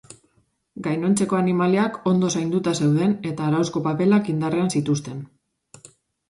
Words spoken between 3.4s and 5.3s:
arauzko paperak indarrean zituzten.